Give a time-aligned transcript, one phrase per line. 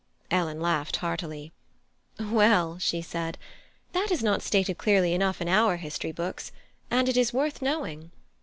[0.31, 1.51] Ellen laughed heartily.
[2.19, 3.37] "Well," she said,
[3.91, 6.51] "that is not stated clearly enough in our history books,
[6.89, 8.09] and it is worth knowing.